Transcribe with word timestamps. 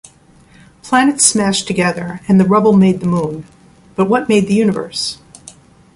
Planets 0.81 1.23
smashed 1.23 1.67
together 1.67 2.21
and 2.27 2.39
the 2.39 2.45
rubble 2.45 2.73
made 2.73 3.01
the 3.01 3.05
moon, 3.07 3.45
but 3.95 4.09
what 4.09 4.27
made 4.27 4.47
the 4.47 4.55
universe? 4.55 5.19